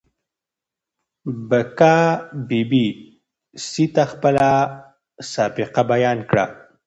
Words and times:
بکا 1.49 1.95
بي 2.47 2.61
بي 2.69 2.85
سي 3.67 3.85
ته 3.93 4.03
خپله 4.11 4.49
سابقه 5.33 5.81
بيان 5.91 6.17
کړه. 6.29 6.45